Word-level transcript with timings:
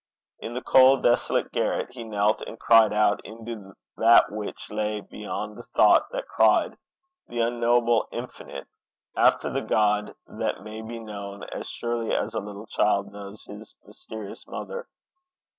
In 0.39 0.55
the 0.55 0.63
cold, 0.63 1.03
desolate 1.03 1.51
garret, 1.51 1.91
he 1.91 2.03
knelt 2.03 2.41
and 2.41 2.59
cried 2.59 2.91
out 2.91 3.23
into 3.23 3.75
that 3.97 4.31
which 4.31 4.71
lay 4.71 4.99
beyond 4.99 5.55
the 5.55 5.61
thought 5.77 6.09
that 6.09 6.27
cried, 6.27 6.75
the 7.27 7.39
unknowable 7.41 8.07
infinite, 8.11 8.65
after 9.15 9.47
the 9.51 9.61
God 9.61 10.15
that 10.25 10.63
may 10.63 10.81
be 10.81 10.97
known 10.97 11.43
as 11.53 11.69
surely 11.69 12.15
as 12.15 12.33
a 12.33 12.39
little 12.39 12.65
child 12.65 13.11
knows 13.11 13.45
his 13.45 13.75
mysterious 13.85 14.47
mother. 14.47 14.87